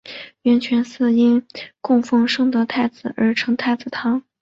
[0.41, 1.45] 圆泉寺因
[1.79, 4.23] 供奉圣德太子而称太子堂。